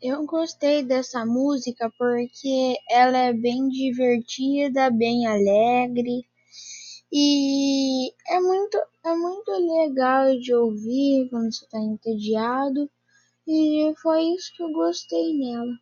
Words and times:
Eu 0.00 0.26
gostei 0.26 0.82
dessa 0.82 1.24
música 1.24 1.90
porque 1.98 2.76
ela 2.90 3.16
é 3.16 3.32
bem 3.32 3.68
divertida, 3.68 4.90
bem 4.90 5.26
alegre 5.26 6.26
e 7.10 8.12
é 8.28 8.40
muito, 8.40 8.76
é 9.04 9.14
muito 9.14 9.50
legal 9.52 10.38
de 10.38 10.54
ouvir 10.54 11.30
quando 11.30 11.52
você 11.52 11.64
está 11.64 11.78
entediado 11.78 12.90
e 13.46 13.94
foi 14.02 14.22
isso 14.34 14.52
que 14.54 14.62
eu 14.62 14.70
gostei 14.70 15.32
nela. 15.38 15.72